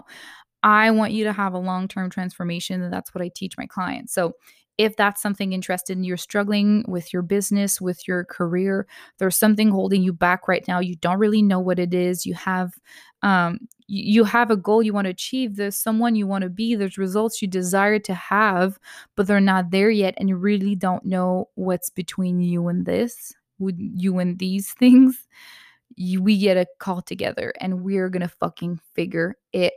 [0.62, 2.82] I want you to have a long term transformation.
[2.82, 4.12] And that's what I teach my clients.
[4.12, 4.34] So,
[4.78, 8.86] if that's something interested in, you're struggling with your business, with your career,
[9.18, 10.78] there's something holding you back right now.
[10.78, 12.24] You don't really know what it is.
[12.24, 12.74] You have,
[13.22, 15.56] um, you have a goal you want to achieve.
[15.56, 16.76] There's someone you want to be.
[16.76, 18.78] There's results you desire to have,
[19.16, 23.34] but they're not there yet, and you really don't know what's between you and this,
[23.58, 25.26] you and these things.
[25.96, 29.72] You, we get a call together, and we're gonna fucking figure it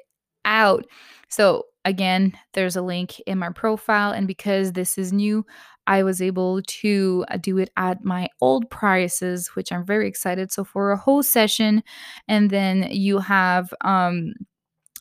[0.46, 0.86] out.
[1.30, 4.12] So, again, there's a link in my profile.
[4.12, 5.46] And because this is new,
[5.88, 10.52] I was able to uh, do it at my old prices, which I'm very excited.
[10.52, 11.84] So, for a whole session,
[12.28, 14.34] and then you have, um,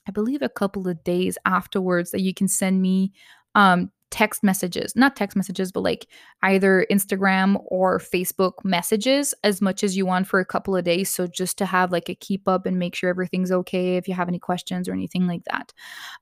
[0.09, 3.13] I believe, a couple of days afterwards that you can send me
[3.55, 6.07] um, text messages, not text messages, but like
[6.43, 11.09] either Instagram or Facebook messages as much as you want for a couple of days.
[11.09, 14.15] So just to have like a keep up and make sure everything's okay if you
[14.15, 15.73] have any questions or anything like that.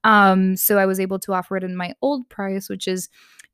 [0.05, 3.09] Um, so I was able to offer it in my old price, which is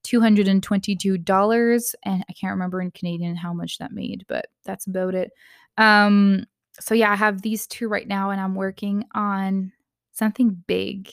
[0.04, 1.94] $222.
[2.04, 5.30] And I can't remember in Canadian how much that made, but that's about it.
[5.78, 6.44] Um,
[6.80, 9.72] so yeah, I have these two right now and I'm working on
[10.12, 11.10] something big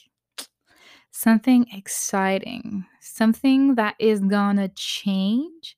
[1.11, 5.77] something exciting, something that is gonna change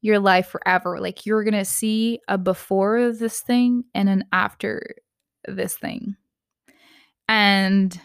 [0.00, 1.00] your life forever.
[1.00, 4.94] Like you're gonna see a before this thing and an after
[5.46, 6.16] this thing.
[7.28, 7.98] And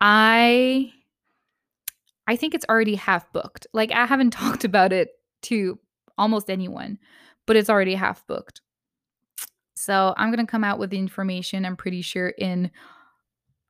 [0.00, 0.92] I
[2.26, 3.66] I think it's already half booked.
[3.72, 5.10] Like I haven't talked about it
[5.42, 5.78] to
[6.18, 6.98] almost anyone,
[7.46, 8.60] but it's already half booked.
[9.76, 12.70] So I'm going to come out with the information, I'm pretty sure, in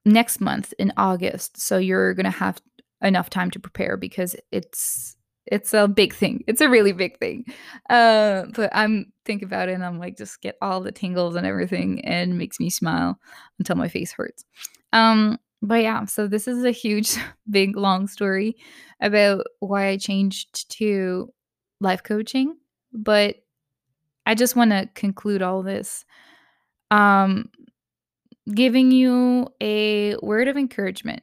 [0.04, 1.60] next month in August.
[1.60, 2.60] So you're going to have
[3.06, 6.42] enough time to prepare because it's it's a big thing.
[6.48, 7.44] It's a really big thing.
[7.88, 11.46] Uh, but I'm think about it and I'm like just get all the tingles and
[11.46, 13.18] everything and makes me smile
[13.58, 14.44] until my face hurts.
[14.92, 17.16] Um, but yeah, so this is a huge,
[17.50, 18.56] big, long story
[19.00, 21.32] about why I changed to
[21.80, 22.56] life coaching.
[22.92, 23.36] But
[24.26, 26.04] I just want to conclude all this.
[26.90, 27.50] Um,
[28.52, 31.22] giving you a word of encouragement.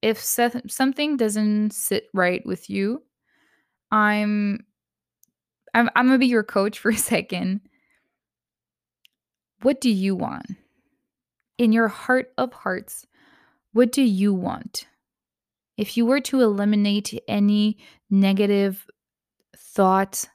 [0.00, 3.02] If something doesn't sit right with you,
[3.90, 4.64] I'm
[5.74, 7.60] I'm I'm to be your coach for a second.
[9.62, 10.46] What do you want?
[11.56, 13.06] In your heart of hearts,
[13.72, 14.86] what do you want?
[15.76, 17.78] If you were to eliminate any
[18.10, 18.86] negative
[19.56, 20.28] thought,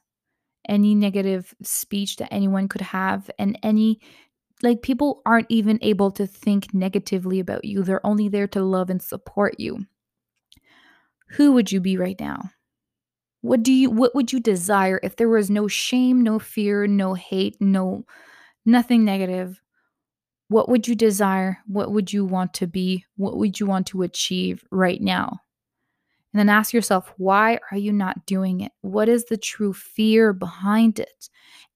[0.68, 4.00] any negative speech that anyone could have, and any
[4.64, 7.82] like people aren't even able to think negatively about you.
[7.82, 9.86] They're only there to love and support you.
[11.30, 12.50] Who would you be right now?
[13.42, 17.14] What do you what would you desire if there was no shame, no fear, no
[17.14, 18.04] hate, no
[18.64, 19.60] nothing negative?
[20.48, 21.58] what would you desire?
[21.66, 23.04] What would you want to be?
[23.16, 25.40] What would you want to achieve right now?
[26.32, 28.72] And then ask yourself, why are you not doing it?
[28.80, 31.28] What is the true fear behind it?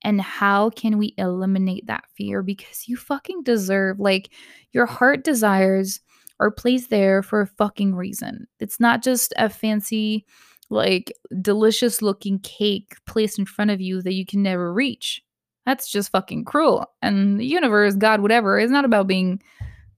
[0.04, 2.42] And how can we eliminate that fear?
[2.42, 4.30] Because you fucking deserve, like,
[4.72, 6.00] your heart desires
[6.40, 8.46] are placed there for a fucking reason.
[8.60, 10.24] It's not just a fancy,
[10.70, 15.22] like, delicious looking cake placed in front of you that you can never reach.
[15.66, 16.86] That's just fucking cruel.
[17.02, 19.42] And the universe, God, whatever, is not about being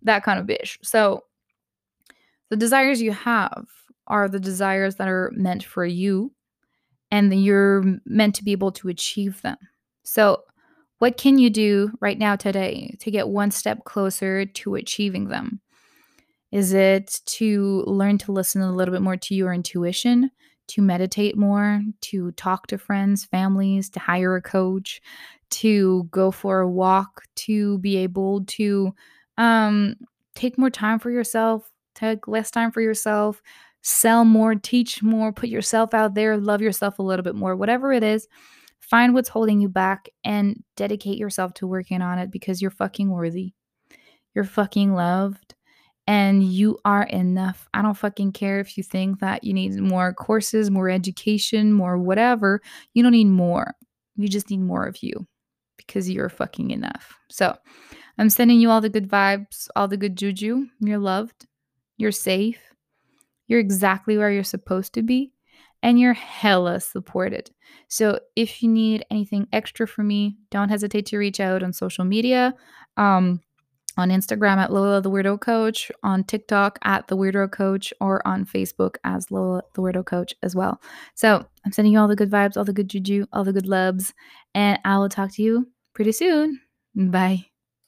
[0.03, 0.79] that kind of bitch.
[0.83, 1.25] So,
[2.49, 3.67] the desires you have
[4.09, 6.33] are the desires that are meant for you
[7.13, 9.57] and you're meant to be able to achieve them.
[10.03, 10.43] So,
[10.99, 15.61] what can you do right now today to get one step closer to achieving them?
[16.53, 20.31] Is it to learn to listen a little bit more to your intuition,
[20.69, 25.01] to meditate more, to talk to friends, families, to hire a coach,
[25.51, 28.93] to go for a walk, to be able to
[29.39, 29.97] um,
[30.35, 33.43] take more time for yourself, take less time for yourself,
[33.83, 37.93] sell more, teach more, put yourself out there, love yourself a little bit more, whatever
[37.93, 38.29] it is.
[38.91, 43.09] Find what's holding you back and dedicate yourself to working on it because you're fucking
[43.09, 43.53] worthy.
[44.35, 45.55] You're fucking loved
[46.09, 47.69] and you are enough.
[47.73, 51.99] I don't fucking care if you think that you need more courses, more education, more
[51.99, 52.61] whatever.
[52.93, 53.75] You don't need more.
[54.17, 55.25] You just need more of you
[55.77, 57.15] because you're fucking enough.
[57.31, 57.57] So
[58.19, 60.67] I'm sending you all the good vibes, all the good juju.
[60.81, 61.47] You're loved.
[61.97, 62.61] You're safe.
[63.47, 65.33] You're exactly where you're supposed to be
[65.83, 67.51] and you're hella supported.
[67.89, 72.05] So if you need anything extra from me, don't hesitate to reach out on social
[72.05, 72.55] media.
[72.97, 73.41] Um,
[73.97, 78.45] on Instagram at Lola the Weirdo Coach, on TikTok at the Weirdo Coach, or on
[78.45, 80.81] Facebook as Lola the Weirdo Coach as well.
[81.15, 83.67] So I'm sending you all the good vibes, all the good juju, all the good
[83.67, 84.15] loves,
[84.55, 86.61] and I will talk to you pretty soon.
[86.95, 87.50] Bye.